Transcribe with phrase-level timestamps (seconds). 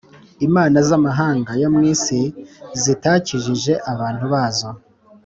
[0.47, 2.19] Imana z amahanga yo mu isi
[2.81, 4.69] zitakijije abantu bazo